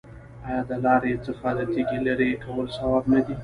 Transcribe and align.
آیا 0.47 0.61
د 0.69 0.71
لارې 0.85 1.13
څخه 1.25 1.47
د 1.57 1.59
تیږې 1.73 1.99
لرې 2.07 2.29
کول 2.43 2.65
ثواب 2.77 3.03
نه 3.13 3.21
دی؟ 3.25 3.35